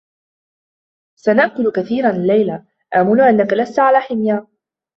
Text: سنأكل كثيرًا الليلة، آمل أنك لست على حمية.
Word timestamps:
سنأكل 1.15 1.71
كثيرًا 1.71 2.09
الليلة، 2.09 2.65
آمل 3.01 3.21
أنك 3.21 3.53
لست 3.53 3.79
على 3.79 3.99
حمية. 4.01 4.47